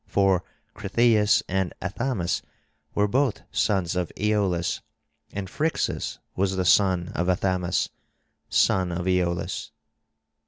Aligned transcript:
For 0.07 0.43
Cretheus 0.73 1.43
and 1.47 1.75
Athamas 1.79 2.41
were 2.95 3.07
both 3.07 3.43
sons 3.51 3.95
of 3.95 4.11
Aeolus; 4.19 4.81
and 5.31 5.47
Phrixus 5.47 6.17
was 6.35 6.55
the 6.55 6.65
son 6.65 7.09
of 7.09 7.29
Athamas, 7.29 7.89
son 8.49 8.91
of 8.91 9.07
Aeolus. 9.07 9.69